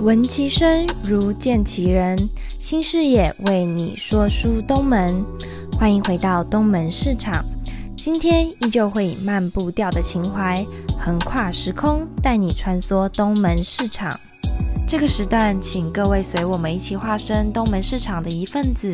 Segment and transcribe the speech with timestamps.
[0.00, 5.24] 闻其声如见其人，新视野为你说书东门，
[5.72, 7.42] 欢迎回到东门市场。
[7.96, 10.64] 今天依旧会以慢步调的情怀，
[10.98, 14.20] 横跨时空，带你穿梭东门市场。
[14.86, 18.92] 这个时段，请各位随我们一起化身东门市场的一份子，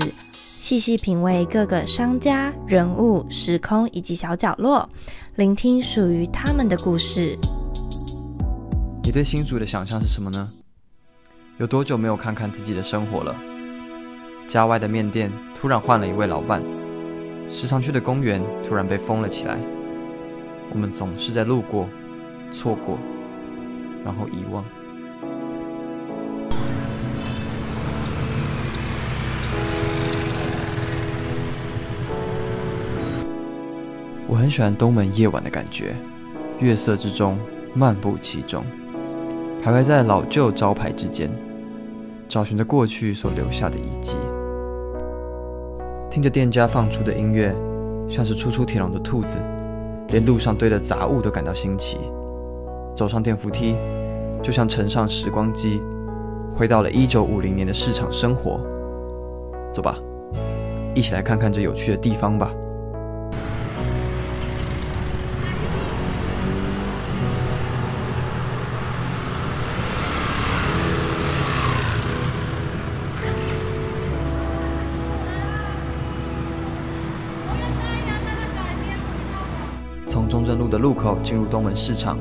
[0.56, 4.88] 细细品味各个商家、人物、时空以及小角落，
[5.34, 7.36] 聆听属于他们的故事。
[9.02, 10.48] 你对新竹的想象是什么呢？
[11.58, 13.36] 有多久没有看看自己的生活了？
[14.48, 16.62] 家外的面店突然换了一位老板，
[17.50, 19.58] 时常去的公园突然被封了起来。
[20.72, 21.86] 我们总是在路过、
[22.50, 22.98] 错过，
[24.02, 24.64] 然后遗忘。
[34.26, 35.94] 我很喜欢东门夜晚的感觉，
[36.58, 37.38] 月色之中，
[37.74, 38.64] 漫步其中。
[39.62, 41.30] 徘徊在老旧招牌之间，
[42.28, 44.16] 找寻着过去所留下的遗迹。
[46.10, 47.54] 听着店家放出的音乐，
[48.08, 49.38] 像是初出铁笼的兔子，
[50.08, 51.98] 连路上堆的杂物都感到新奇。
[52.96, 53.76] 走上电扶梯，
[54.42, 55.80] 就像乘上时光机，
[56.52, 58.60] 回到了一九五零年的市场生活。
[59.72, 59.96] 走吧，
[60.92, 62.52] 一起来看看这有趣的地方吧。
[80.32, 82.16] 中正路的路口进入东门市场，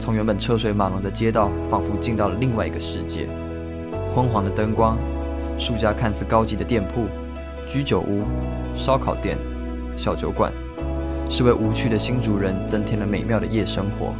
[0.00, 3.28] 从原本车水马龙的街道，仿佛进到了另外一个世界。
[4.12, 4.98] 昏黄的灯光，
[5.56, 7.06] 数家看似高级的店铺、
[7.68, 8.24] 居酒屋、
[8.74, 9.38] 烧烤店、
[9.96, 10.52] 小酒馆，
[11.28, 14.12] 是为无趣的新竹人增添了美妙的夜生活。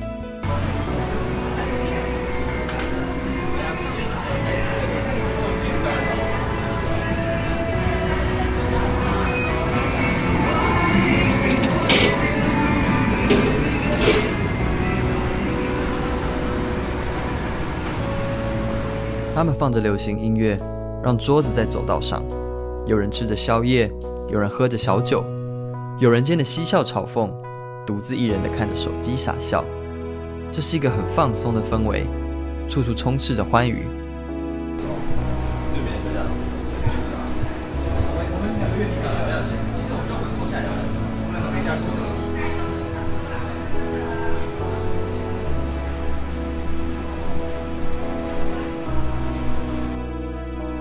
[19.41, 20.55] 他们放着流行音乐，
[21.03, 22.23] 让桌子在走道上，
[22.87, 23.91] 有人吃着宵夜，
[24.31, 25.25] 有人喝着小酒，
[25.99, 27.31] 有人间的嬉笑嘲讽，
[27.87, 29.65] 独自一人的看着手机傻笑。
[30.53, 32.05] 这是一个很放松的氛围，
[32.69, 33.87] 处处充斥着欢愉。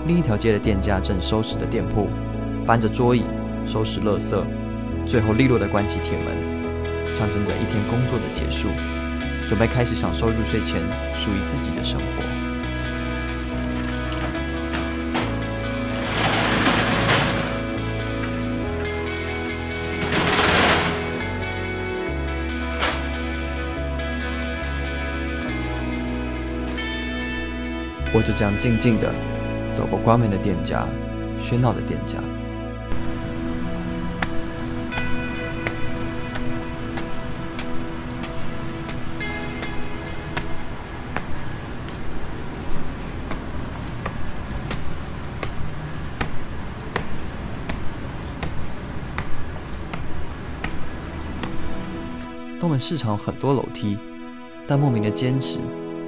[0.09, 2.07] 另一条街的店家正收拾着店铺，
[2.65, 3.23] 搬着桌椅，
[3.63, 4.43] 收拾垃圾，
[5.05, 8.69] 最后利落地关起铁门，象征着一天工作的结束，
[9.45, 10.81] 准备开始享受入睡前
[11.15, 12.23] 属于自己的生活。
[28.11, 29.13] 我就这样静静的。
[29.74, 30.88] 走过关门的店家，
[31.41, 32.18] 喧闹的店家。
[52.59, 53.97] 东门市场很多楼梯，
[54.68, 55.59] 但莫名的坚持。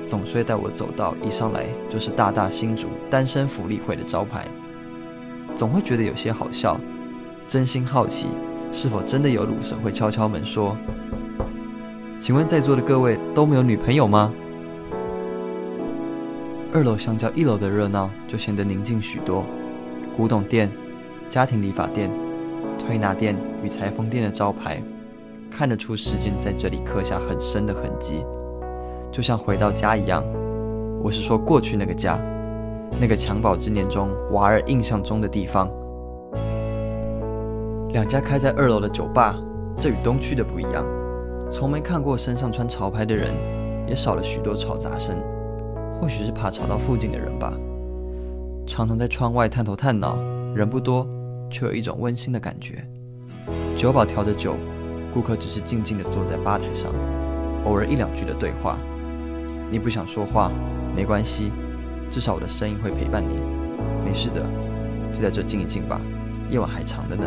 [0.08, 4.46] 总是会带我走到一上来就是大大新竹单身福利会的招牌，
[5.56, 6.80] 总会觉得有些好笑，
[7.48, 8.28] 真心好奇
[8.72, 10.76] 是否真的有鲁神会敲敲门说
[12.20, 14.34] ：“请问在座的各位都没有女朋友吗？”
[16.74, 19.44] 二楼相较一楼的热闹就显得宁静许多，
[20.16, 20.72] 古董店、
[21.30, 22.10] 家庭理发店、
[22.80, 24.82] 推拿店与裁缝店的招牌，
[25.50, 28.24] 看得出时间在这里刻下很深的痕迹。
[29.12, 30.24] 就像回到家一样，
[31.04, 32.18] 我是说过去那个家，
[33.00, 35.70] 那个襁褓之年中娃儿印象中的地方。
[37.90, 39.38] 两家开在二楼的酒吧，
[39.78, 40.86] 这与东区的不一样，
[41.52, 43.34] 从没看过身上穿潮牌的人，
[43.86, 45.18] 也少了许多吵杂声，
[46.00, 47.54] 或许是怕吵到附近的人吧。
[48.66, 50.18] 常常在窗外探头探脑，
[50.56, 51.06] 人不多，
[51.50, 52.82] 却有一种温馨的感觉。
[53.76, 54.54] 酒保调着酒，
[55.14, 56.94] 顾客只是静静地坐在吧台上，
[57.66, 58.78] 偶尔一两句的对话。
[59.72, 60.52] 你不想说话，
[60.94, 61.50] 没关系，
[62.10, 63.40] 至少我的声音会陪伴你。
[64.04, 64.46] 没事的，
[65.16, 66.02] 就在这静一静吧，
[66.52, 67.26] 夜晚还长的呢。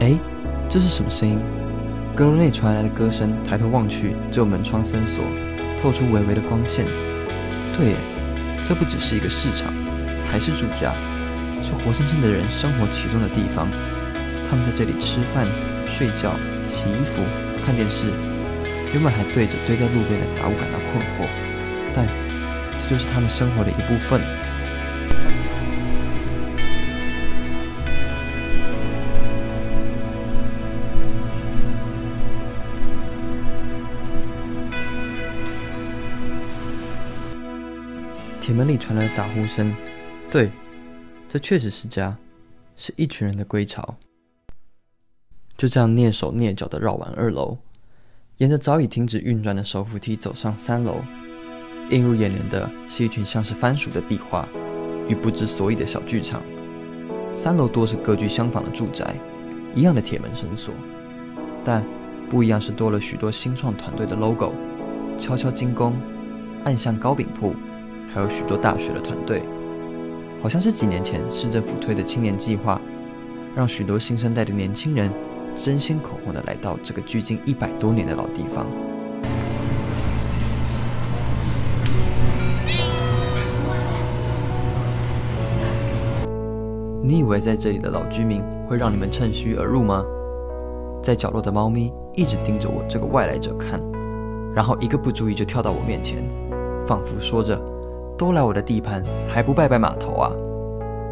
[0.00, 0.18] 哎，
[0.68, 1.38] 这是什么声音？
[2.14, 5.24] 阁楼内传来的歌声，抬头望去，只有门窗深锁，
[5.82, 6.86] 透出微微的光线。
[7.76, 7.96] 对耶，
[8.62, 9.72] 这不只是一个市场，
[10.30, 10.94] 还是住家，
[11.62, 13.68] 是活生生的人生活其中的地方。
[14.48, 15.46] 他们在这里吃饭、
[15.84, 16.36] 睡觉、
[16.68, 17.20] 洗衣服、
[17.64, 18.12] 看电视。
[18.92, 21.28] 原本还对着堆在路边的杂物感到困惑，
[21.92, 22.06] 但
[22.70, 24.22] 这就是他们生活的一部分。
[38.40, 39.74] 铁门里传来的打呼声，
[40.30, 40.50] 对，
[41.28, 42.16] 这确实是家，
[42.76, 43.98] 是一群人的归巢。
[45.58, 47.58] 就这样蹑手蹑脚地绕完二楼，
[48.38, 50.96] 沿着早已停止运转的手扶梯走上三楼。
[51.90, 54.46] 映入眼帘的是一群像是番薯的壁画
[55.08, 56.42] 与不知所以的小剧场。
[57.32, 59.14] 三楼多是格局相仿的住宅，
[59.74, 60.74] 一样的铁门绳锁，
[61.64, 61.82] 但
[62.28, 64.52] 不一样是多了许多新创团队的 logo，
[65.16, 65.94] 悄悄精工，
[66.64, 67.54] 暗巷糕饼铺。
[68.12, 69.42] 还有许多大学的团队，
[70.40, 72.80] 好像是几年前市政府推的青年计划，
[73.54, 75.10] 让许多新生代的年轻人
[75.56, 78.66] 争先恐后的来到这个距今一百多年的老地方。
[87.02, 90.04] 你以为在这里的老居民会让你们趁虚而入吗？
[91.02, 93.80] 在角落的猫咪一直盯着我这个外来者看，
[94.54, 96.22] 然后一个不注意就跳到我面前，
[96.86, 97.60] 仿佛说着。
[98.18, 100.32] 都来我的地盘，还不拜拜码头啊！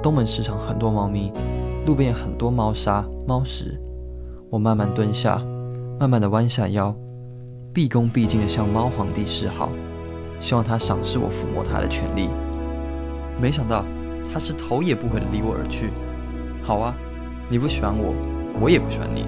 [0.03, 1.31] 东门市场很多猫咪，
[1.87, 3.79] 路边很多猫砂、猫食。
[4.55, 5.43] 我慢慢蹲下，
[5.99, 6.95] 慢慢的弯下腰，
[7.73, 9.73] 毕恭毕敬的向猫皇帝示好，
[10.39, 12.29] 希望他赏识我抚摸他的权利。
[13.43, 13.85] 没想到
[14.33, 15.91] 他是头也不回的离我而去。
[16.63, 16.95] 好啊，
[17.51, 18.15] 你不喜欢我，
[18.61, 19.27] 我也不喜欢你。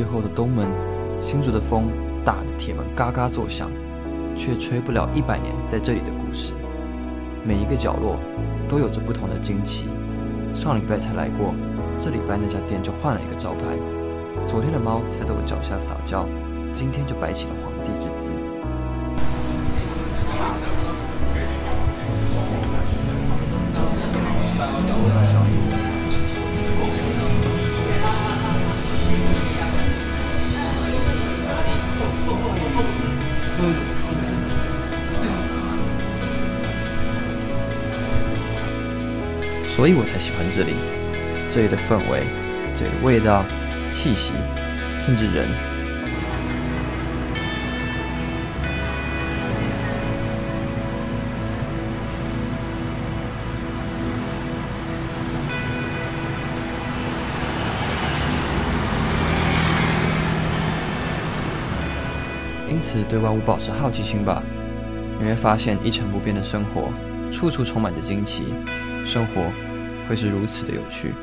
[0.00, 0.66] 最后的东门，
[1.20, 1.86] 新竹的风
[2.24, 3.70] 打的铁门嘎嘎作响，
[4.34, 6.54] 却吹不了一百年在这里的故事。
[7.44, 8.18] 每一个角落
[8.66, 9.88] 都有着不同的惊奇。
[10.54, 11.54] 上礼拜才来过，
[11.98, 13.76] 这礼拜那家店就换了一个招牌。
[14.46, 16.24] 昨天的猫才在我脚下撒娇，
[16.72, 18.32] 今天就摆起了皇帝之姿。
[39.80, 40.74] 所以我才喜欢这里，
[41.48, 42.26] 这里的氛围，
[42.74, 43.42] 这里的味道、
[43.88, 44.34] 气息，
[45.00, 45.48] 甚至人。
[62.68, 64.42] 因此，对万物保持好奇心吧，
[65.18, 66.92] 你会发现一成不变的生活，
[67.32, 68.44] 处处充满着惊奇，
[69.06, 69.40] 生活。
[70.10, 71.14] 会是如此的有趣。